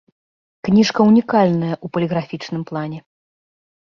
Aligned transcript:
Кніжка 0.67 0.99
ўнікальная 1.09 1.71
ў 1.75 1.93
паліграфічным 1.99 2.63
плане. 2.71 2.99